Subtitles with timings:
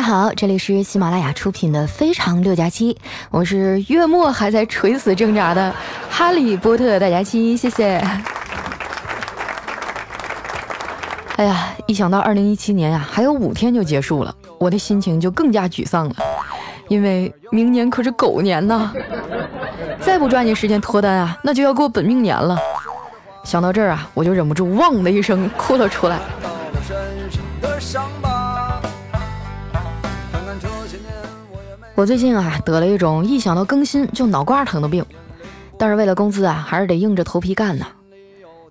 [0.00, 2.94] 大家好，这里是喜马拉雅出品的《非常六加七》，
[3.30, 5.74] 我是月末还在垂死挣扎的
[6.08, 7.96] 哈利波特大家期，谢谢。
[11.36, 16.14] 哎呀，一想到二零一七年呀，还有五天就结束了，我的心情就更加沮丧了，
[16.88, 18.90] 因为明年可是狗年呐，
[20.00, 22.58] 再不抓紧时间脱单啊，那就要过本命年了。
[23.44, 26.18] 想到这儿啊，我就忍不住“汪”的一声哭了出来。
[31.94, 35.04] 我最近啊得了一种一想到更新就脑瓜疼的病，
[35.76, 37.86] 但是为了工资啊还是得硬着头皮干呢。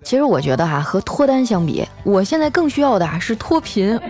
[0.02, 4.00] 其实我觉得哈和脱单相比，我现在更需要的是脱贫。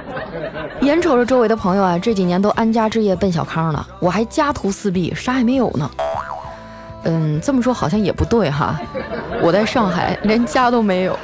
[0.82, 5.90] 眼瞅着周围的朋友啊这几年都安家置业奔小康了，我还家徒四壁啥也没有呢。
[7.04, 8.78] 嗯，这么说好像也不对哈，
[9.40, 11.18] 我在上海连家都没有。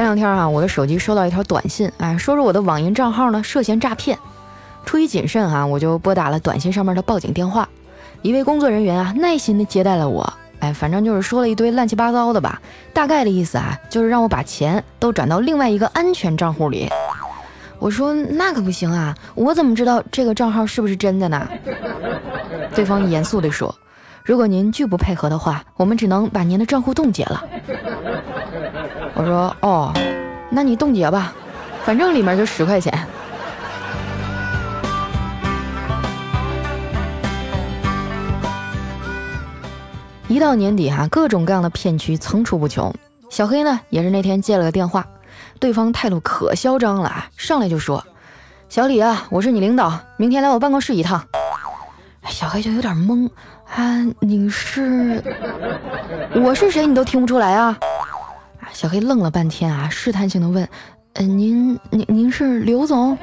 [0.00, 4.18] 前两天啊，我的手机收到一条短信，哎，说是我的网银账号呢涉嫌诈骗。
[4.86, 7.68] 出于谨慎啊，我就拨打了短信上面的报警电话。
[8.22, 12.62] 一位工作人员啊，耐心的接待了我，哎，反正就是说了一堆乱七八糟的吧。
[12.94, 16.88] 大概的意思啊，就是让我把钱都转到另外一个安全账户里。
[17.78, 21.46] 我说那可不行啊，我怎么知道这个账号是不是真的呢？
[22.74, 23.74] 对方严肃地说
[24.24, 27.44] ：“如果您拒不配合的话，我们只能把您的账户冻结了。”
[29.20, 29.92] 我说哦，
[30.48, 31.34] 那你冻结吧，
[31.84, 33.06] 反正里面就十块钱。
[40.26, 42.90] 一到年底哈，各种各样的骗局层出不穷。
[43.28, 45.06] 小黑呢，也是那天接了个电话，
[45.58, 48.02] 对方态度可嚣张了啊，上来就说
[48.70, 51.22] ：“小李啊，我是你领导，明天来我办公室一趟。”
[52.26, 53.28] 小黑就有点懵
[53.74, 55.22] 啊，你是
[56.36, 56.86] 我是谁？
[56.86, 57.78] 你都听不出来啊？
[58.80, 60.66] 小黑愣了半天啊，试探性的问
[61.12, 63.14] ：“嗯，您您您是刘总？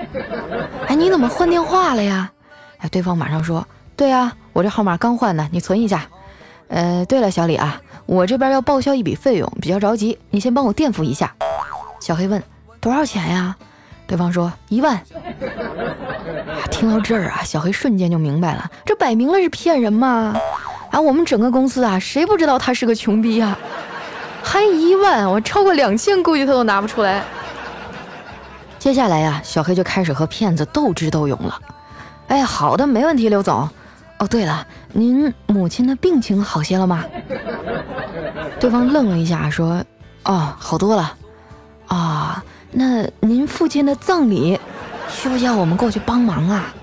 [0.88, 2.32] 哎，你怎么换电话了呀？”
[2.78, 6.06] 哎，对方马上说：“对啊，我这号码刚换的，你存一下。”
[6.70, 11.34] 呃，对了，小李啊，我这边要报销一笔费用，比较着急，你先帮我垫付一下。
[12.00, 12.44] 小黑问
[12.80, 13.56] ：“多少钱呀？”
[14.06, 15.02] 对方说：“一万。”
[16.70, 20.40] 听到这儿啊，小黑瞬间就明白了，这摆明了是骗人嘛！
[20.92, 23.58] 啊，我们整个公司啊，谁不知道他是个穷逼呀？
[24.48, 27.22] 还一万，我超过两千，估计他都拿不出来。
[28.80, 31.60] 接下来呀，小黑就开始和骗子斗智斗勇了。
[32.30, 33.68] 哎，好的，没问题，刘总。
[34.20, 37.04] 哦，对了，您母亲的病情好些了吗？
[38.58, 39.84] 对方愣了一下，说
[40.24, 41.14] ：“哦，好多了。
[41.88, 42.42] 啊，
[42.72, 44.58] 那您父亲的葬礼，
[45.10, 46.74] 需不需要我们过去帮忙啊？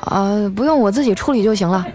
[0.00, 1.86] 啊，不用，我自己处理就行了。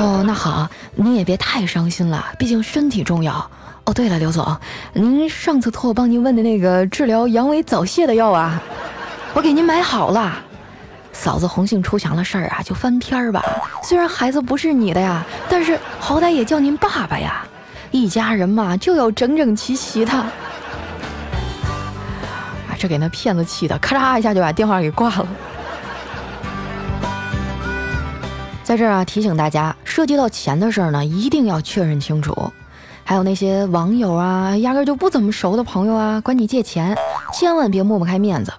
[0.00, 3.50] 哦，那好。”您也别太伤心了，毕竟身体重要。
[3.84, 4.56] 哦，对了，刘总，
[4.92, 8.60] 您上次托我帮您问的那个治疗阳痿早泄的药啊，
[9.32, 10.32] 我给您买好了。
[11.12, 13.42] 嫂子红杏出墙的事儿啊，就翻篇儿吧。
[13.82, 17.44] 虽然孩子不是你的呀，但是好歹也叫您爸爸呀。
[17.90, 20.12] 一家人嘛，就要整整齐齐的。
[20.12, 20.30] 啊，
[22.78, 25.26] 这给那骗子气的，咔嚓一下就把电话给挂了。
[28.70, 32.52] 在这儿啊，提醒大家，涉及到钱的事儿呢，一定要确认清楚。
[33.02, 36.96] 还有那些网友啊，压根就不怎么熟的朋友啊，管你借钱，
[37.32, 38.52] 千万别抹不开面子。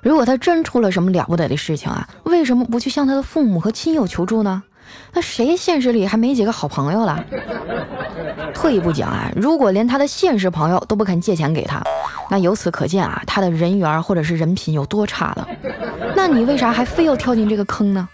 [0.00, 4.62] 如果他真出了什么了不得的事情啊，为什么不去向他的父母和亲友求助呢？
[5.12, 7.22] 那谁现实里还没几个好朋友了？
[8.54, 11.84] 退一步讲啊，如果连他的现实朋友都不肯借钱给他，
[12.30, 15.46] 那由此可见啊，他的人缘或者是人品有多差了。
[16.16, 18.08] 那你为啥还非要跳进这个坑呢？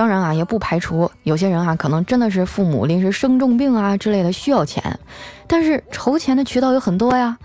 [0.00, 4.98] 当然啊，也不排除有些人啊，可能真的是父母临时生重病啊之类的需要钱，
[5.46, 7.36] 但是筹钱的渠道有很多呀，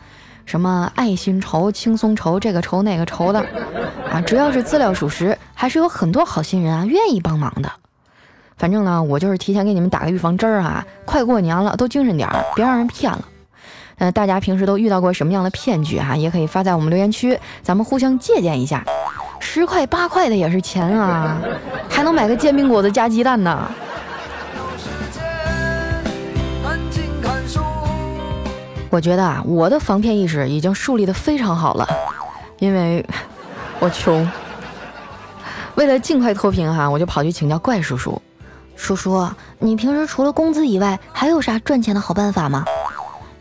[0.45, 3.45] 什么爱心筹、轻松筹，这个筹那个筹的
[4.09, 7.69] 啊，只要是资料属实，还是有很多好心人啊愿意帮忙的。
[8.55, 13.25] 反正呢，我就是提前给你们打个预防针儿啊，快过年了，都精神点儿，别让人骗了。
[13.97, 16.15] 呃，大家平时都遇到过什么样的骗局啊？
[16.15, 18.85] 也可以发在我们留言区，咱们互相借鉴一下。
[19.39, 21.37] 十块八块的也是钱啊，
[21.89, 23.69] 还能买个煎饼果子加鸡蛋呢。
[28.89, 31.87] 我觉得啊，我的防骗意识已经树立的非常好了，
[32.59, 33.05] 因为
[33.79, 34.29] 我穷。
[35.75, 38.21] 为了尽快脱贫哈，我就跑去请教怪叔叔。
[38.77, 39.29] 叔叔，
[39.59, 42.63] 你平时除了工资以外，还有啥赚钱的好办法吗？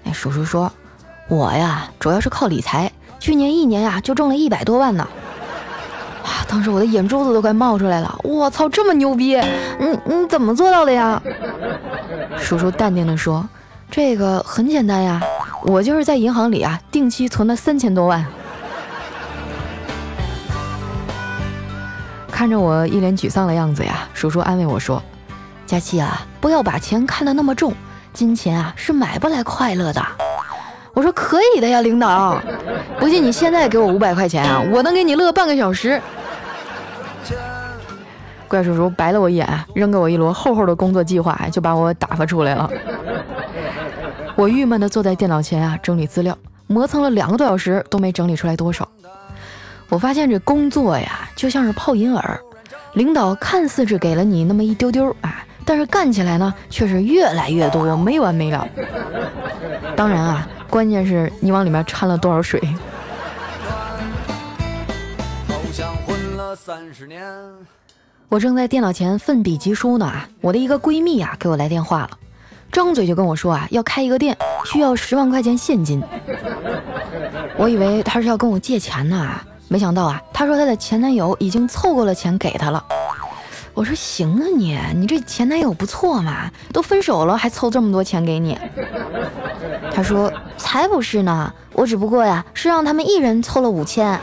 [0.04, 0.72] 哎，叔叔说，
[1.28, 5.06] 我呀，主要是靠理财，去年一年呀，就挣了一百多万呢。
[6.48, 9.36] 当时我的眼珠子都快冒出来了，我操，这么牛逼！
[9.78, 11.20] 你你怎么做到的呀？
[12.38, 13.48] 叔叔淡定地说
[13.90, 15.20] ：“这个很简单呀，
[15.64, 18.24] 我就是在银行里啊定期存了三千多万。
[22.30, 25.02] 看着我一脸沮丧的样子呀，叔叔安慰我说
[25.66, 27.72] ：“佳琪啊，不要把钱看得那么重，
[28.12, 30.02] 金钱啊是买不来快乐的。”
[30.94, 32.40] 我说：“可以的呀，领导，
[32.98, 36.00] 不信你现在给我五百块钱啊，我能给你乐半个小时。”
[38.46, 42.70] 怪叔叔白了我一眼，扔给我一摞厚厚的工作计划，就把我打发出来了。
[44.36, 46.36] 我郁闷地坐在电脑前啊，整理资料，
[46.68, 48.88] 磨蹭了两个多小时都没整理出来多少。
[49.88, 52.40] 我发现这工作呀，就像是泡银耳，
[52.92, 58.66] 领导看似是给了你那么一丢丢啊，但是干起来呢，却是越来越多，没完没了。
[59.96, 62.60] 当然啊，关键是你往里面掺了多少水。
[68.28, 70.12] 我正在电脑前奋笔疾书呢！
[70.40, 72.10] 我的一个闺蜜啊给我来电话了，
[72.72, 76.02] 张嘴就跟我说啊要开一个店，需要十万块钱现金。
[77.56, 82.84] 我以为她是要跟我借钱呢，没想到啊她说她的前男友已经凑够了钱给她了。
[83.74, 88.56] 我说行啊你，你这前男友不错嘛，都分手了还凑这么多钱给你。
[89.92, 94.18] 他说才不是呢，我只不过呀是让他们一人凑了五千。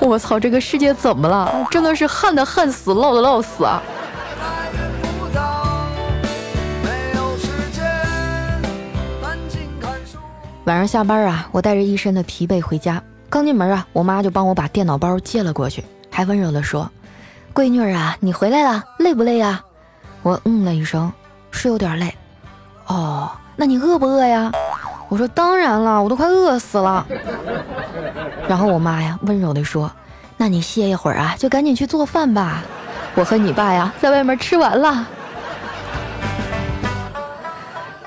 [0.00, 1.66] 我操，这个世界怎么了？
[1.70, 3.80] 真的是旱的旱死，涝的涝死啊！
[10.64, 13.00] 晚上下班啊，我带着一身的疲惫回家，
[13.30, 16.90] 刚进门啊，我妈就帮我把电脑包接了过去，还温柔的说
[17.56, 19.64] ：“闺女啊，你回来了，累不累呀？”
[20.20, 21.10] 我嗯了一声，
[21.50, 22.14] 是有点累。
[22.86, 24.52] 哦，那你饿不饿呀？
[25.08, 27.06] 我说当然了，我都快饿死了。
[28.46, 29.90] 然后我妈呀温柔地说
[30.36, 32.62] ：“那你歇一会儿啊，就赶紧去做饭吧。
[33.14, 35.06] 我和你爸呀在外面吃完了。”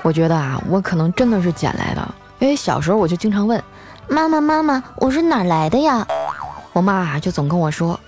[0.02, 2.08] 我觉得啊，我可能真的是捡来的，
[2.38, 3.60] 因为小时候我就经常问
[4.06, 6.06] 妈妈：“妈妈，我是哪来的呀？”
[6.72, 7.98] 我妈啊就总跟我说：“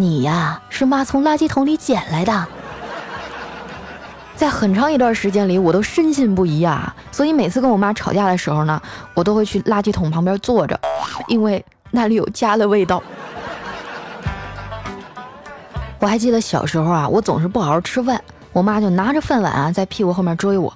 [0.00, 2.46] 你呀是妈从垃圾桶里捡来的。”
[4.36, 8.80] 在很长一段时间里，我都深信不疑啊，所以每次跟我妈吵架的时候呢，
[9.12, 10.78] 我都会去垃圾桶旁边坐着，
[11.26, 13.02] 因为那里有家的味道。
[15.98, 18.22] 我还记得小时候啊，我总是不好好吃饭，
[18.52, 20.72] 我妈就拿着饭碗啊在屁股后面追我。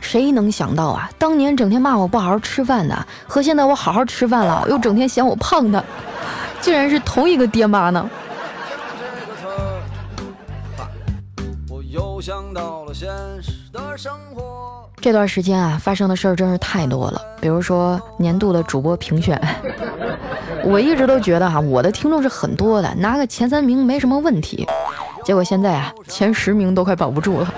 [0.00, 5.84] 谁能想到啊，当年整天骂我不好好吃饭的，和现在我好好吃饭了又整天嫌我胖的，
[6.60, 8.08] 竟然是同一个爹妈呢？
[15.00, 17.20] 这段时间啊，发生的事儿真是太多了。
[17.40, 19.40] 比如说年度的主播评选，
[20.64, 24.66] 我一直都觉得哈，我的听众是很多的，拿个前三名没什么问题。
[25.24, 27.54] 结果现在啊，前十名都快保不住了。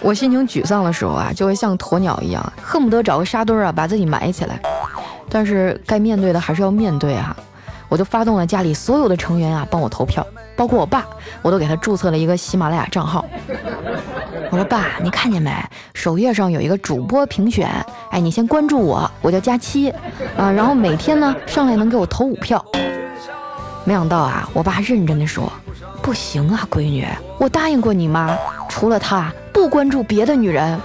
[0.00, 4.60] 我心情沮丧的时候啊，就会像鸵鸟一样，恨不得找个沙堆啊，把自己埋起来。
[5.28, 7.36] 但是该面对的还是要面对啊。
[7.88, 11.06] 我就发动了家里所有的成员啊，帮我投票，包括我爸，
[11.42, 13.24] 我都给他注册了一个喜马拉雅账号。
[14.50, 15.50] 我说爸，你看见没？
[15.94, 17.68] 首页上有一个主播评选，
[18.10, 19.90] 哎，你先关注我，我叫佳期，
[20.36, 22.64] 啊，然后每天呢上来能给我投五票。
[23.84, 25.52] 没想到啊，我爸认真的说，
[26.00, 27.06] 不行啊，闺女，
[27.38, 28.36] 我答应过你妈，
[28.68, 30.80] 除了她不关注别的女人。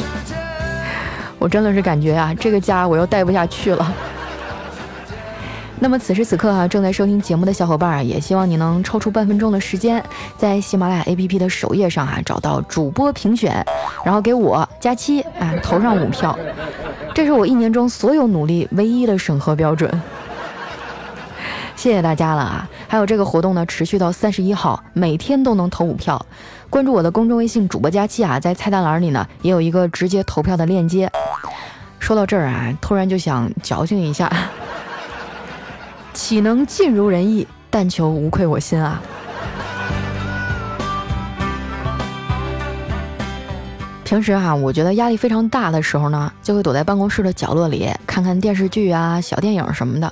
[1.38, 3.94] 我真的是感觉啊，这个家我又待不下去了。
[5.78, 10.02] 那么此时此刻啊，正在收听节目的小伙伴啊，也希望你能抽出半分钟的时间，
[10.38, 13.64] 在喜马拉雅 APP 的首页上啊，找到主播评选，
[14.02, 16.36] 然后给我加七啊投上五票，
[17.14, 19.90] 这是我一年中所有努力唯一的审核标准。
[21.76, 22.68] 谢谢大家了啊！
[22.88, 26.24] 还有这个活动呢，持续到三十一号，每天都能投五票。
[26.70, 31.10] 关注我的公众微信主播佳期啊，在菜单栏里呢也有一个直接投票的链接。
[32.00, 34.32] 说到这儿啊，突然就想矫情一下。
[36.16, 37.46] 岂能尽如人意？
[37.68, 39.02] 但求无愧我心啊！
[44.02, 50.10] 平时哈，我觉得压力非常大的时候呢，就会躲在办公室的角落里看看电视剧啊、小电影什么的。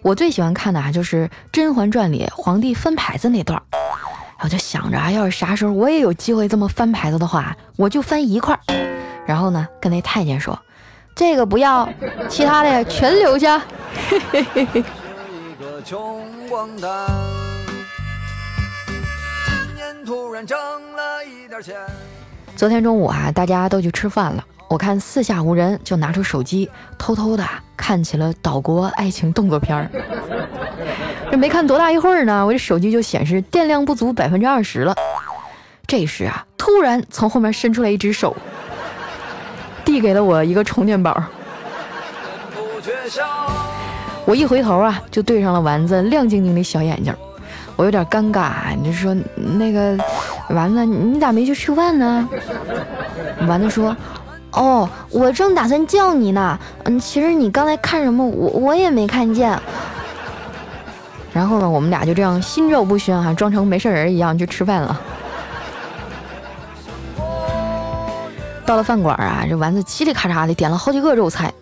[0.00, 3.60] 我最喜欢看的啊，就是《甄嬛传》里皇帝翻牌子那段。
[4.40, 8.60] 我就想着啊，要是啥时候我也有机会这么翻牌子的话，我就翻一块儿。
[9.26, 10.58] 然后呢，跟那太监说
[11.14, 11.86] ：“这个不要，
[12.30, 13.58] 其他的全留下。”
[14.08, 14.84] 嘿嘿嘿嘿。
[15.84, 16.90] 穷光蛋，
[18.86, 20.58] 今年突然挣
[20.96, 21.76] 了一点钱。
[22.56, 29.90] 昨天中午啊，大家都去吃饭了，我看四下无人，就拿出手机，偷偷的看起了岛国爱情动作片儿。
[31.30, 34.94] 这没看多大一会儿呢，我这手机就显示电量不足百分之二十了。
[35.86, 38.34] 这时啊，突然从后面伸出来一只手，
[39.84, 41.22] 递给了我一个充电宝。
[44.26, 47.14] 我一回头啊，就对上了丸子亮晶晶的小眼睛，
[47.76, 48.74] 我有点尴尬。
[48.74, 49.14] 你就说
[49.58, 49.96] 那个
[50.48, 52.26] 丸子，你咋没去吃饭呢？
[53.46, 53.94] 丸子说
[54.52, 56.58] ：“哦，我正打算叫你呢。
[56.84, 59.58] 嗯，其实你刚才看什么，我我也没看见。”
[61.34, 65.00] 然后呢，我们俩就这样心照不宣哈，装成没事人一样去吃饭了。
[68.64, 71.52] 到了饭馆啊，这丸子嘁里咔嚓的点了好几个肉菜。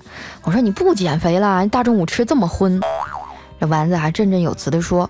[0.44, 2.80] 我说你不减肥了，大中午吃这么荤。
[3.60, 5.08] 这丸子还振振有词地说：“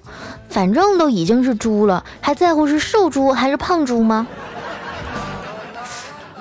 [0.51, 4.27] 反正都已经是猪了，还在乎是瘦猪还是胖猪吗？”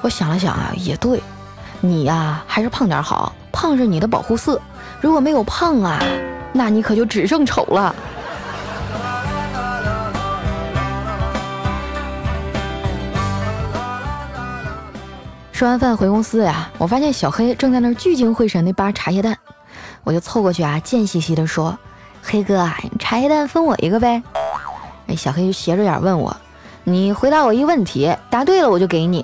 [0.01, 1.24] 我想了想啊，也对，
[1.79, 4.60] 你呀还是胖点好，胖是你的保护色。
[5.00, 6.03] 如果没有胖啊，
[6.51, 7.95] 那你可就只剩丑了。
[15.62, 19.38] 吃完饭回公司呀，我发现小黑正在那儿聚精会神地扒茶叶蛋，
[20.03, 21.77] 我就凑过去啊，贱兮兮地说
[22.24, 24.24] ：“黑哥，茶叶蛋分我一个呗。”
[25.06, 26.36] 哎，小黑就斜着眼问我
[26.84, 29.24] ：“你回答我一问题，答对了我就给你。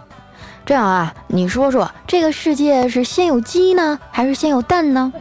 [0.63, 5.11] 这样啊，你说说，这个世界是先有鸡呢，还是先有蛋呢？”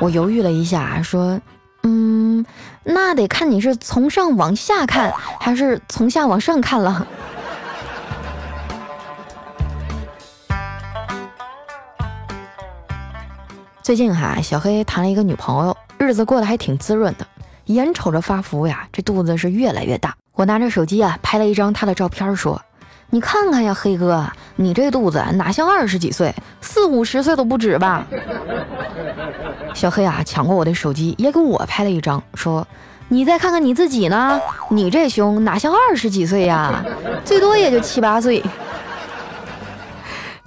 [0.00, 1.38] 我犹豫了一下，说
[1.84, 2.46] ：“嗯，
[2.84, 7.06] 那得看你是从上往下看，还是从下往上看了。”
[13.86, 17.24] 最近哈，小黑谈了一个女朋友，日子过得还挺滋润的，
[17.66, 20.12] 眼瞅着发福呀，这肚子是越来越大。
[20.32, 22.60] 我拿着手机啊，拍了一张她的照片，说
[23.10, 24.26] ：“你看看呀，黑哥，
[24.56, 28.04] 你这肚子哪像二十几岁，四五十岁都不止吧？”
[29.72, 32.66] 小黑啊，抢过我的手机，也给我拍了一张，说
[33.06, 36.84] ：“你再看看你自己呢，你这胸哪像二十几岁呀，
[37.24, 38.42] 最多也就七八岁。”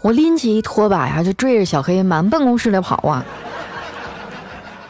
[0.01, 3.25] 我拎起一拖把呀，就追着小黑满办公室里跑啊。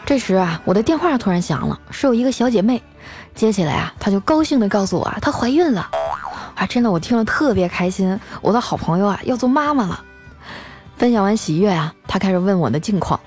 [0.06, 2.82] 这时啊，我的电话突然响了，是有一个小姐妹
[3.36, 5.90] 接起来啊，她就高兴地告诉我啊，她怀孕了
[6.56, 6.66] 啊！
[6.66, 10.04] 真的，我听了特别开心，我的好朋友啊要做妈妈了。
[10.98, 13.20] 分享完喜悦啊，她开始问我的近况。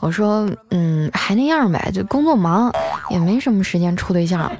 [0.00, 2.72] 我说，嗯，还那样呗，就工作忙，
[3.10, 4.50] 也没什么时间处对象。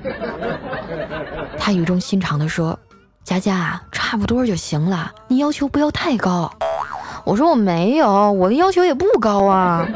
[1.59, 2.79] 她语重心长地说。
[3.25, 6.53] 佳佳，差不多就行了，你要求不要太高。
[7.25, 9.89] 我说我没有，我的要求也不高啊。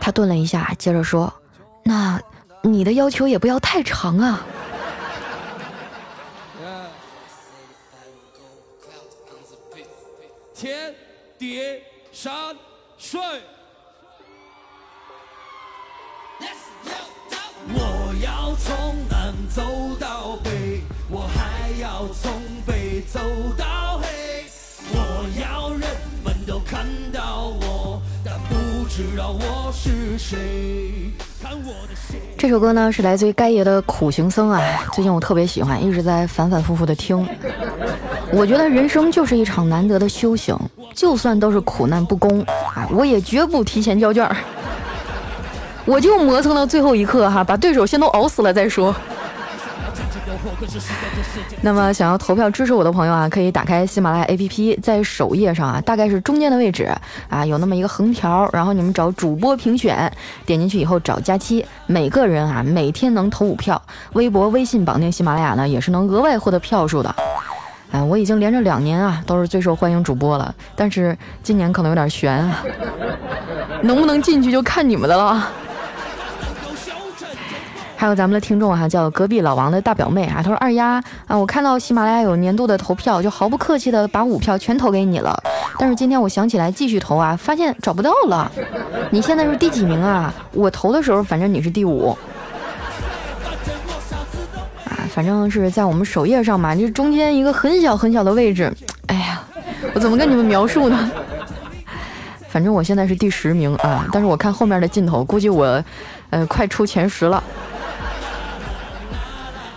[0.00, 1.30] 他顿了一下，接着说
[1.84, 2.18] ：“那
[2.62, 4.40] 你的要求也不要太长啊。”
[10.54, 10.94] 天
[11.38, 12.32] 叠山
[12.96, 13.20] 水。
[17.70, 19.60] 我要从南走
[20.00, 20.67] 到北。
[21.98, 22.32] 我还要从
[22.64, 23.18] 北走
[23.56, 24.46] 到黑，
[24.92, 25.80] 我要人
[26.24, 31.12] 们都看到我，但不知道我是谁。
[32.36, 34.62] 这首歌呢是来自于该爷的苦行僧啊，
[34.92, 37.26] 最近我特别喜欢，一直在反反复复的听。
[38.32, 40.56] 我觉得人生就是一场难得的修行，
[40.94, 42.40] 就算都是苦难不公
[42.74, 44.30] 啊，我也绝不提前交卷
[45.84, 48.94] 我就磨蹭到最后一刻哈，把对手先都熬死了再说。
[51.62, 56.88] 那么，想要投票支持我的朋友啊，可以打开喜马拉雅 APP，在首页上啊，大概是中间的位置
[57.28, 60.10] 啊，有那么一个横条，然后你们找主播评选，
[60.46, 63.80] 点进去以后找佳期，每个人啊每天能投五票，
[64.12, 67.14] 微博、微信绑定喜马拉雅呢，也是能额外获得票数的。
[67.90, 72.62] 哎，我已经连着两年啊都是最受欢迎主播了，但是今年可能有点悬啊，
[73.82, 75.48] 能不能进去就看你们的了。
[78.00, 85.36] 还有咱们的听众哈，叫隔壁老王的大表妹啊，他说二丫啊，我看到喜马拉雅有年度的投票，就毫不客气的把五票全投给你了。
[85.80, 88.48] 但是今天我想起来继续投啊，发现找不到了。
[89.10, 90.32] 你现在是第几名啊？
[90.52, 92.16] 我投的时候反正你是第五。
[94.84, 98.72] 啊，反正是在我们首页上嘛，就是中间一个很小很小的位置。
[99.08, 99.42] 哎呀，
[99.92, 101.10] 我怎么跟你们描述呢？
[102.48, 105.82] 反正我现在是第十名啊，但是我看后面的镜头，估计我，
[106.30, 107.42] 呃，快出前十了。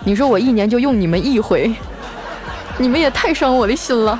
[0.03, 1.73] 你说我一年就用你们一回，
[2.77, 4.17] 你们也太伤我的心了。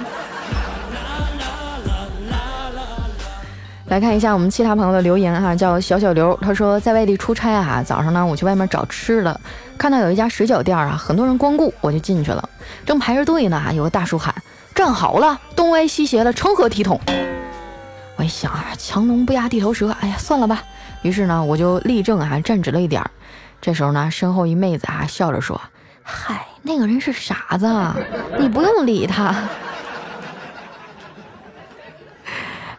[3.88, 9.38] 来看一下我们其他朋友的留言哈，叫小小刘，他说在外地出差啊，早上呢我去外面找吃的，
[9.78, 12.48] 看到有一家水饺店啊，很多人光顾，我就进去了，
[12.86, 14.34] 正排着队呢，有个大叔喊
[14.74, 17.02] 站好了，东歪西斜的成何体统？
[18.16, 20.64] 我一想啊，强龙不压地头蛇，哎呀，算了吧。
[21.02, 23.12] 于是呢，我就立正啊，站直了一点儿。
[23.62, 25.62] 这时候呢，身后一妹子啊笑着说
[26.02, 27.68] ：“嗨，那个人是傻子，
[28.40, 29.34] 你不用理他。”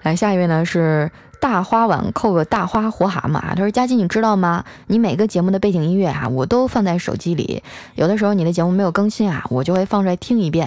[0.02, 1.08] 来，下一位呢是
[1.40, 3.52] 大花碗扣个大花活蛤蟆啊。
[3.54, 4.64] 他说：“佳琪，你知道吗？
[4.88, 7.62] 你每个节目的背景音乐啊，我都放在手机里。
[7.94, 10.66] 有的时候你的节目没有更新啊，我就会放出来听一遍。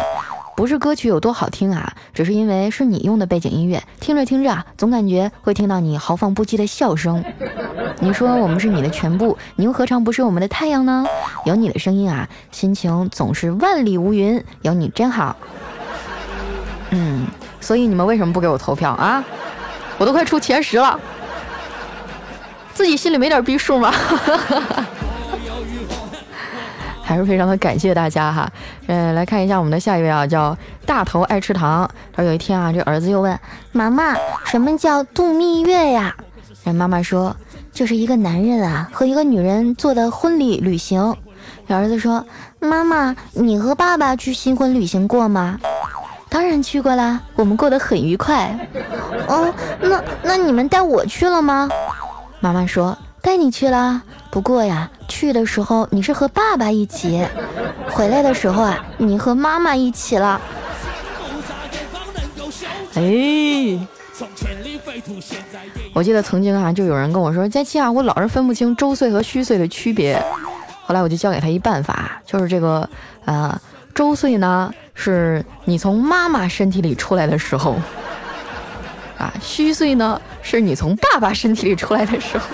[0.55, 7.23] 不是歌曲有多好听啊，只是因为是你用的背景音乐，听着听着啊，总感觉会听到你豪放不羁的笑声。
[7.99, 11.05] 你说我们是你的全部，你又何尝不是我们的太阳呢？
[11.45, 14.43] 有你的声音啊，心情总是万里无云。
[14.61, 15.35] 有你真好。
[16.91, 17.27] 嗯。”
[17.61, 19.23] 所以你们为什么不给我投票啊？
[19.97, 20.99] 我都快出前十了，
[22.75, 23.91] 自己心里没点逼数吗？
[27.05, 28.51] 还是非常的感谢大家哈。
[28.87, 30.57] 嗯，来看一下我们的下一位啊，叫
[30.87, 31.87] 大头爱吃糖。
[32.11, 33.39] 他说有一天啊，这儿子又问
[33.71, 36.15] 妈妈：“什么叫度蜜月呀？”
[36.65, 37.35] 人妈妈说
[37.71, 41.15] ：“就是一个男人啊和一个女人做的婚礼旅行。”
[41.69, 42.25] 儿子说
[42.57, 45.59] ：“妈妈，你和爸爸去新婚旅行过吗？”
[46.27, 48.57] 当然去过啦，我们过得很愉快。
[49.27, 51.69] 哦，那那你们带我去了吗？
[52.39, 57.25] 妈妈说带你去了，不过呀，去的时候你是和爸爸一起，
[57.91, 60.39] 回来的时候啊，你和妈妈一起了。
[62.93, 63.79] 哎，
[65.93, 70.21] 我记得曾经啊，就有人跟我说，佳期啊，我老是分不清周岁和虚岁的区别。
[70.85, 72.89] 后来我就教给他一办法，就是这个
[73.25, 73.59] 呃。
[73.93, 77.77] 周岁呢，是你从妈妈身体里出来的时候，
[79.17, 82.45] 啊，虚岁呢，是你从爸爸身体里出来的时候。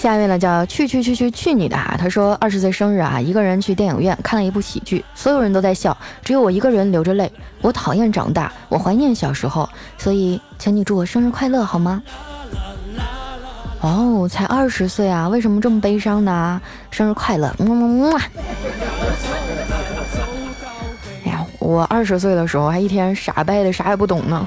[0.00, 1.94] 下一位呢，叫去去去去去你的啊！
[1.98, 7.30] 他说二十岁生日啊，一个人去电影院看了一部喜剧，所有人都在笑，只有我一个人流着泪。
[7.60, 12.02] 我讨厌长大，我怀念小时候，所以请你祝我生日快乐好吗？
[13.82, 16.58] 哦，才二十岁啊，为什么这么悲伤呢？
[16.90, 17.54] 生日快乐！
[17.58, 18.18] 么么么。
[21.26, 24.46] 哎呀，我二十岁的时候还一天傻掰的啥也不懂呢，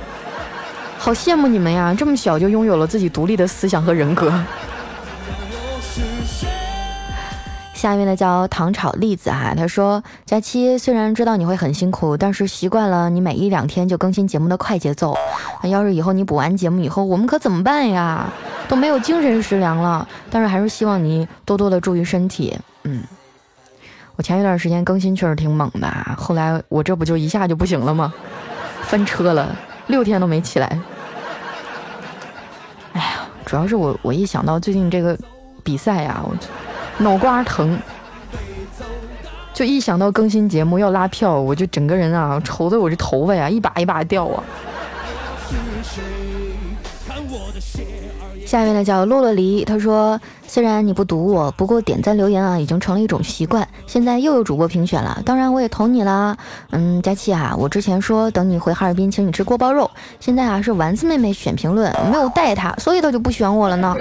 [0.97, 4.33] 好羡慕你们呀，这么小就拥有了自己独立的思想和人格。
[7.83, 15.13] 下面呢叫糖炒栗子哈，他说：佳期虽然知道你会很辛苦，但是习惯了你每一两天就更新节目的快节奏，
[15.63, 18.31] 要是以后你补完节目以后，我们可怎么办呀？
[18.69, 20.07] 都没有精神食粮了。
[20.31, 22.57] 但是还是希望你多多的注意身体。
[22.83, 23.03] 嗯，
[24.15, 28.13] 我前一段时间更新确实挺猛的，后来我这不就一下就不行了吗？
[28.83, 29.53] 翻车了，
[29.87, 30.79] 六天都没起来。
[32.93, 35.17] 哎呀，主要是我我一想到最近这个
[35.65, 36.33] 比赛呀，我。
[36.99, 37.77] 脑瓜疼，
[39.53, 44.43] 就一想到更新节目要拉票，我就整个人啊愁的我这头发呀一把一把掉啊。
[48.45, 50.19] 下面呢叫洛洛梨，他说。
[50.45, 53.67] 虽然你不读我，不过点赞留言啊已经成了一种习惯。
[53.87, 56.37] 现在又有主播评选了，当然我也投你啦。
[56.69, 63.95] 嗯，佳琪啊，我之前说等你回哈尔滨请你吃锅包肉，现在啊是丸子妹妹选评论，没有带她，所以她就不选我了呢。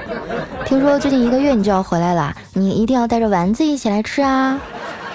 [0.66, 4.60] 听说最近一个月你就要回来了，你一定要带着丸子一起来吃啊。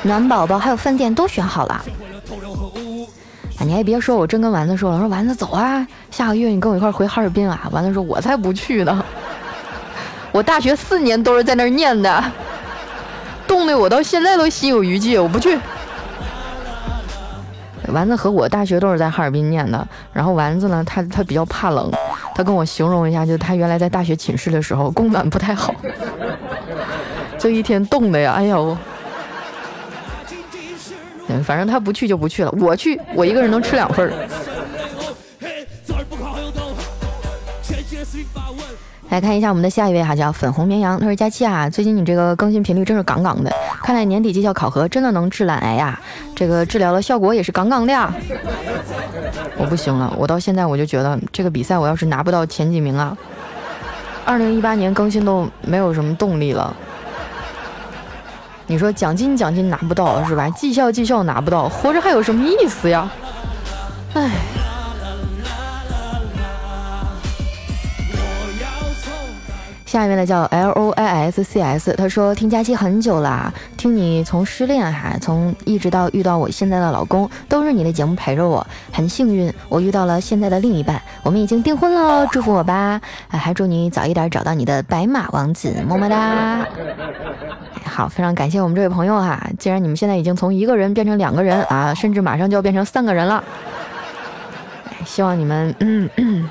[0.02, 1.86] 暖宝宝还有饭店都选好了。
[3.60, 7.68] 啊，你还别说，我真跟丸子说了，说丸子走啊，下个月你跟我一块回哈尔滨啊。
[7.72, 9.04] 丸子说，我才不去呢。
[10.32, 12.24] 我大学四年都是在那儿念的，
[13.48, 15.58] 冻得我到现在都心有余悸，我不去。
[17.88, 21.90] 丸子和我大学都是在哈尔滨念的，然后丸子呢，他他比较怕冷，
[22.36, 25.74] 他跟我形容一下，就是他原来在大学寝室的时候供暖不太好，
[27.40, 28.78] 这一天冻的呀，哎呦！
[31.44, 34.12] 反正他不去就不去了，我去，我一个人能吃两份。
[39.10, 41.00] 来看一下我们的下一位哈，叫粉红绵羊。
[41.00, 43.50] 他说：“佳期啊，最近你这个更新频率真是杠杠的，
[43.82, 45.98] 看来年底绩效考核真的能治懒癌呀。
[46.36, 48.14] 这个治疗的效果也是杠杠的呀。
[49.58, 53.18] 我不行了，我到现在我就觉得这个比赛我要是拿不到前几名啊，
[54.26, 56.76] 二零一八年更新都没有什么动力了。
[58.68, 60.50] 你说奖金奖金拿不到是吧？
[60.50, 63.10] 绩效绩效拿不到，活着还有什么意思呀？
[64.14, 64.30] 唉。”
[69.88, 83.00] 下一位呢叫 L O I S C S，他说听佳期很久了，听你从失恋哈，从一直到遇到我现在的老公，都是你的节目陪着我，很幸运我遇到了现在的另一半，我们已经订婚了，祝福我吧，
[83.30, 86.68] 还祝你早一点找到你的白马王子，么么哒。
[87.88, 93.44] 好，非常感谢我们这位朋友哈，既然你们现在已经从一个人变成两个人啊，甚至马上就要变成三个人了，
[95.06, 96.50] 希望你们嗯。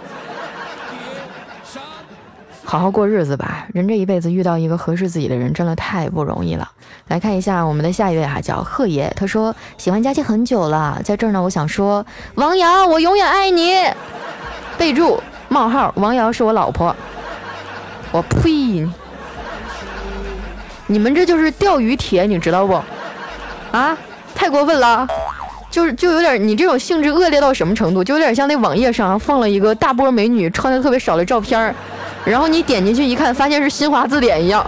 [2.69, 6.69] 好好过日子吧，人这一辈子遇到一个合适自己的人，真的太不容易了。
[7.07, 13.77] 来看一下我们的下一位哈，叫贺爷，他说喜欢佳期很久了，在这儿呢，我想说，王瑶，我永远爱你。
[14.77, 16.95] 备注冒号，王瑶是我老婆。
[18.11, 18.85] 我呸！
[20.87, 22.81] 你们这就是钓鱼帖，你知道不？
[23.73, 23.97] 啊，
[24.35, 25.07] 太过分了，
[25.71, 31.75] 就是就有点你这种性质恶劣到什么程度，就有点像那网页上放了一个大波美女穿的特别少的照片。
[32.25, 34.65] 然后你点进去一看，发现是新华字典一样，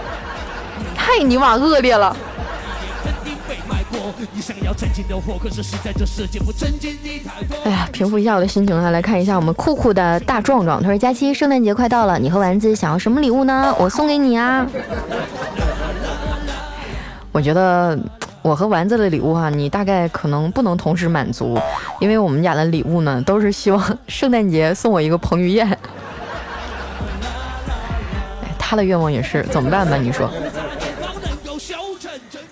[0.95, 2.15] 太尼玛恶劣了。
[7.63, 13.73] 哎呀，平复一下我的心情啊，来看一下我们酷酷的大壮壮，他说：“佳期，圣诞节快到了，你和丸子想要什么礼物呢？
[13.77, 14.65] 我送给你啊。”
[17.31, 17.97] 我觉得
[18.41, 21.57] 我和丸子的礼物哈，你大概可能不能同时满足，
[21.99, 25.67] 因为我们家的礼物呢，都是希望圣诞节送我一个彭于晏。
[25.67, 25.77] 哎
[28.57, 29.97] 他的愿望也是怎么办吧？
[29.97, 30.29] 你说。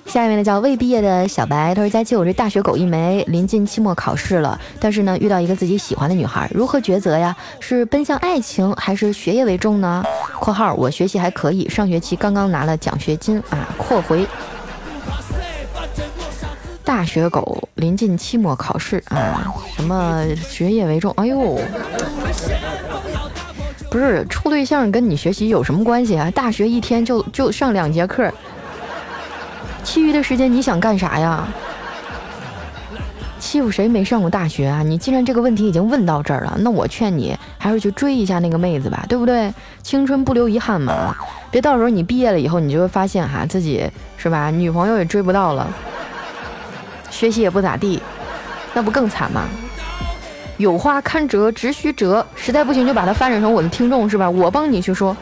[0.08, 7.36] 下一位呢叫未毕业的小白，他说：“佳期，我这大学狗一枚，临近期末考试了，但是呢，遇到一个自己喜欢的女孩，如何抉择呀？
[7.60, 10.04] 是奔向爱情还是学业为重呢
[10.40, 14.26] ？（括号我学习还可以，上学期刚刚拿了奖学金啊。）括回
[16.88, 21.13] 大学狗临近期末考试啊，什么学业为重？
[21.17, 21.60] 哎呦！”
[23.91, 26.32] 不是处对象跟你学习有什么关系啊？
[26.32, 28.32] 大学一天就就上两节课，
[29.84, 31.45] 其余的时间你想干啥呀？
[33.38, 34.82] 欺负谁没上过大学啊？
[34.82, 39.54] 你既然这个问题已经问到这儿了，那我劝你还是去追一下那个妹子吧，对不对？
[39.84, 41.13] 青春不留遗憾嘛，
[41.52, 45.67] 别到时候你毕业了以后，你就会发现哈自己是吧，女朋友也追不到了，
[47.17, 47.99] 学习也不咋地，
[48.75, 49.41] 那不更惨吗？
[50.58, 54.30] 有话堪折直须折，实在不行就把它发展成我的听众是吧？
[54.30, 55.17] 我帮你去说。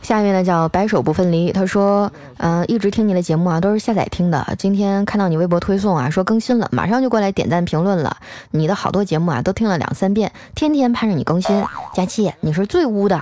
[0.00, 4.54] 下面呢叫白首不分离，他说，嗯，一直听你的节目啊，都是下载听的。
[4.58, 8.16] 今天看到你微博推送啊，说更新了，马上就过来点赞评论了。
[8.50, 11.62] 你的好多节目啊，都听了两三遍，天天盼着你更新。
[11.94, 13.20] 佳期，你是最污的。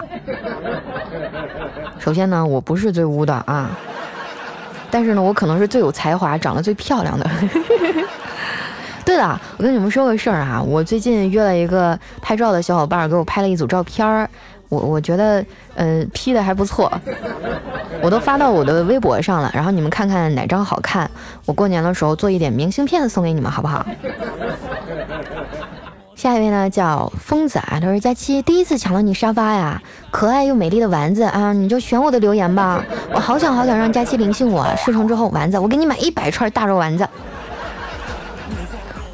[1.99, 3.77] 首先呢，我不是最污的啊。
[4.91, 7.29] 但是呢，我可能是最有才华、长得最漂亮的。
[9.05, 14.29] 对了，我跟你们说个事儿啊，我最近约了一个拍照的小伙伴，给我拍了一组照片儿。
[14.69, 15.43] 我我觉得，
[15.77, 16.93] 嗯，P 的还不错，
[18.03, 19.51] 我都发到我的微博上了。
[19.55, 21.11] 然后你们看看哪张好看，
[21.47, 23.87] 我过年的时候做一点明信片送给你们，好不好？
[26.19, 37.07] 下一位呢，叫疯子啊，他说：“佳期第一次抢了你沙发呀，可爱又美丽的丸子啊，你就选我的留言吧，我好想好想让佳期灵性我，事成之后丸子，我给你买一百串大肉丸子。”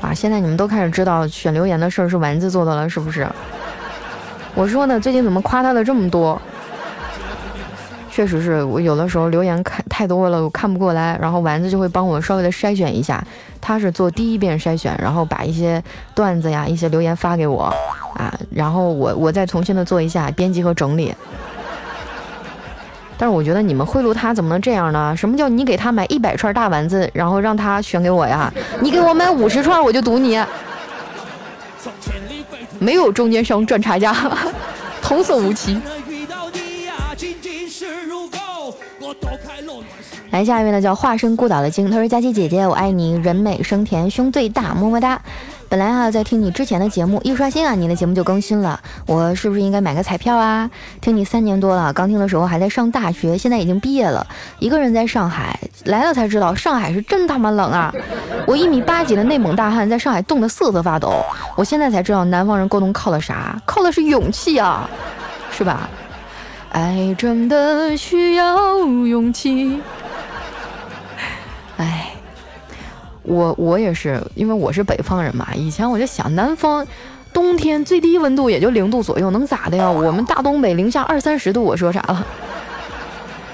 [0.00, 3.28] 啊，现在你们都开始知道选留言的事儿是丸子做的了，是不是？
[4.54, 6.40] 我说呢，最近怎么夸他的这么多？
[8.10, 13.22] 确实是我有的时候留言看太多了，我看不过来，然后丸子就会帮我稍微的筛选一下。
[13.66, 15.82] 他是做第一遍筛选，然后把一些
[16.14, 17.62] 段子呀、一些留言发给我
[18.14, 21.14] 啊，然后我我再重新的做一下编辑和整理。
[23.16, 25.16] 但是我觉得你们贿赂他怎么能这样呢？
[25.16, 28.52] 什么叫你给他买一百串大丸子，然后让他选给我呀？
[28.80, 30.38] 你给我买五十串，我就赌你，
[32.78, 34.14] 没有中间商赚差价，
[35.00, 35.80] 童叟无欺。
[40.34, 45.22] 来下一位呢，叫化身孤岛的鲸，他说：“佳琪姐姐，我爱你，人美声甜，胸最大，么么哒。
[45.68, 48.80] 本来啊，在听你之前的节目，一刷新啊，你的节目就更新了。
[49.06, 50.68] 我是不是应该买个彩票啊？
[51.00, 54.26] 听你三年多了，刚听的时候还在上大学，现在已经毕业了，
[54.58, 57.94] 一个人在上海，来了才知道上海是真他妈冷啊！
[58.44, 61.12] 我一米八几的内蒙大汉，在上海冻得瑟瑟发抖。
[61.54, 63.56] 我现在才知道南方人过冬靠的啥？
[63.64, 64.90] 靠的是勇气啊，
[65.52, 65.88] 是吧？”
[66.74, 69.80] 爱真的需要勇气。
[73.24, 75.48] 我我也是，因为我是北方人嘛。
[75.54, 76.86] 以前我就想，南方
[77.32, 79.90] 冬天最低温度也就零度左右，能咋的呀？
[79.90, 82.24] 我们大东北零下二三十度，我说啥了？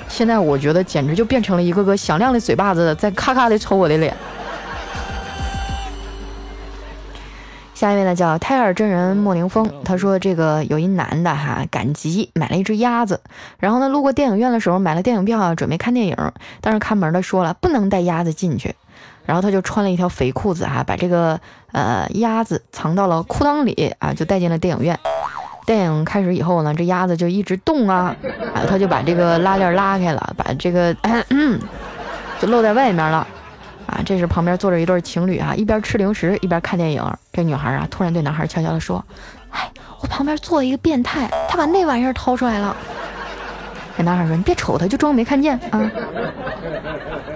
[0.09, 4.15] 现在我觉得简直就变成了一个个响亮的嘴巴子，在咔咔的抽我的脸。
[7.73, 9.67] 下一位呢，叫胎儿真人莫凌峰。
[9.85, 13.19] 他说：“这个有一男的哈，赶集买了一只鸭子，
[13.59, 16.15] 然后呢，路过电影院的时候买了电影票，准备看电影。
[16.61, 18.75] 但是看门的说了不能带鸭子进去，
[19.27, 21.39] 然后他就穿了一条肥裤子哈，把这个
[21.73, 24.99] 呃鸭子藏到了裤裆里啊，就带进了电影院。
[25.67, 28.15] 电影开始以后呢，这鸭子就一直动啊，
[28.55, 30.95] 啊，他就把这个拉链拉开了，把这个
[32.41, 33.27] 就露在外面了。”
[33.87, 37.05] 啊，这时旁边坐着一对情侣哈，一边吃零食一边看电影。
[37.33, 39.05] 这女孩啊，突然对男孩悄悄地说
[39.51, 39.69] ：“哎，
[40.01, 42.77] 我旁边坐了一个变态，他把那玩意儿掏出来了。
[43.97, 45.91] 这男孩说：“你别瞅他，就装没看见啊。”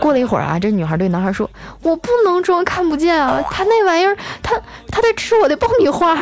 [0.01, 1.49] 过了一会儿啊，这女孩对男孩说
[1.83, 4.55] ：“我不能装看不见啊，他那玩意儿，他
[4.91, 6.17] 他在吃我的爆米花。”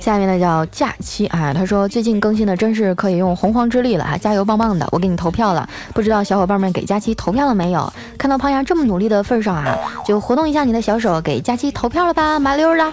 [0.00, 7.90] 下面呢叫假期啊，他说最近更新的真是可以用洪荒之力了啊，加油棒棒的，我给你投票了，不知道小伙伴们给假期投票了没有？
[8.18, 12.92] 看到胖丫这么努力的份上啊，就活动一下你的小手，给假期投票了吧，麻溜的。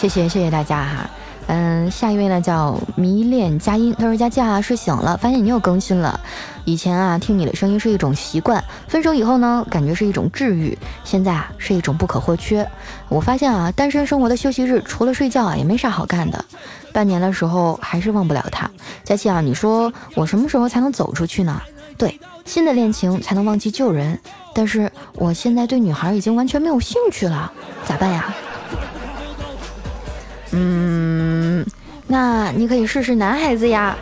[0.00, 1.10] 谢谢谢谢大家哈。
[1.46, 6.18] 嗯，下一位呢叫迷恋佳音，他说佳佳啊睡醒了，发现你又更新了。
[6.64, 12.66] 以前啊听你的声音是一种习惯，分手以后呢感觉是一种治愈，现在啊是一种不可或缺。
[13.10, 16.42] 我发现啊单身生活的休息日除了睡觉啊也没啥好干的。
[16.94, 18.70] 半年的时候还是忘不了他。
[19.04, 21.60] 佳琪啊，你说我什么时候才能走出去呢？
[21.98, 24.18] 对，新的恋情才能忘记旧人。
[24.54, 27.52] 但是我现在对女孩已经完全没有兴趣了，
[27.84, 28.34] 咋办呀？
[30.52, 31.64] 嗯，
[32.06, 33.96] 那你可以试试男孩子呀。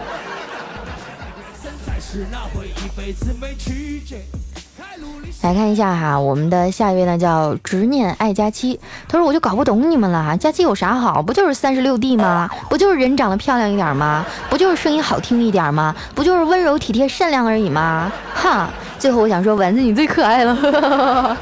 [5.43, 11.23] 来看一下哈，我们的下一位呢叫执念爱佳期，他说我就搞不懂你们了，佳期有啥好？
[11.23, 12.51] 不就是三十六 D 吗？
[12.69, 14.27] 不就是人长得漂亮一点吗？
[14.51, 15.95] 不就是声音好听一点吗？
[16.15, 18.11] 不就是温柔体贴善良而已吗？
[18.35, 21.37] 哈，最后我想说，丸子你最可爱了，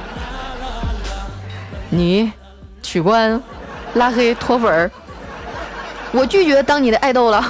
[1.88, 2.30] 你
[2.82, 3.40] 取关。
[3.94, 4.90] 拉黑脱粉儿，
[6.12, 7.42] 我拒绝当你的爱豆了。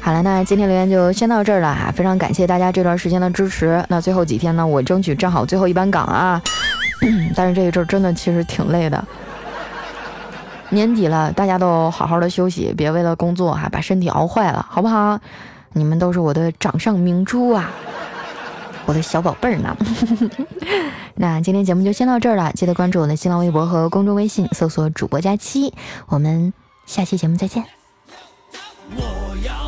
[0.00, 3.84] 好了，那今天留言就先到这儿了哈，非常感谢大家这段时间的支持。
[3.88, 6.40] 那最后几天呢，我争取站好最后一班岗啊。
[7.34, 9.04] 但是这一阵真的其实挺累的。
[10.70, 15.18] 年底了，大家都好好的休息，别为了工作哈把身体熬坏了，好不好？
[15.72, 17.70] 你们都是我的掌上明珠啊。
[18.86, 19.76] 我的小宝贝儿呢？
[21.16, 25.74] 那今天节目就先到这儿了，记得关注我的新浪微博和公众微信，搜索主播佳期，
[26.06, 26.52] 我们
[26.86, 27.64] 下期节目再见。
[28.94, 29.65] 我要